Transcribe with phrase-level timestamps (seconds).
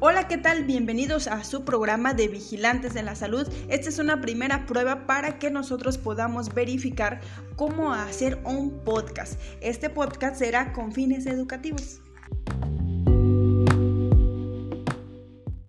[0.00, 0.62] Hola, ¿qué tal?
[0.62, 3.48] Bienvenidos a su programa de Vigilantes de la Salud.
[3.68, 7.20] Esta es una primera prueba para que nosotros podamos verificar
[7.56, 9.40] cómo hacer un podcast.
[9.60, 12.00] Este podcast será con fines educativos.